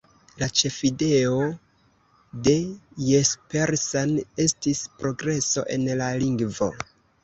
La 0.37 0.45
ĉefideo 0.61 1.35
de 2.49 2.55
Jespersen 3.11 4.19
estis 4.49 4.85
progreso 5.05 5.71
en 5.79 5.91
la 6.05 6.15
lingvo. 6.29 6.77